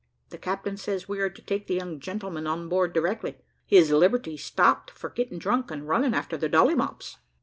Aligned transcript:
The 0.31 0.39
captain 0.39 0.77
says 0.77 1.07
we 1.07 1.19
are 1.19 1.29
to 1.29 1.41
take 1.43 1.67
the 1.67 1.75
young 1.75 1.99
gentleman 1.99 2.47
on 2.47 2.67
board 2.69 2.91
directly. 2.91 3.37
His 3.67 3.91
liberty's 3.91 4.43
stopped 4.43 4.89
for 4.89 5.11
getting 5.11 5.37
drunk 5.37 5.69
and 5.69 5.87
running 5.87 6.15
after 6.15 6.37
the 6.37 6.49
Dolly 6.49 6.73
Mops!" 6.73 7.17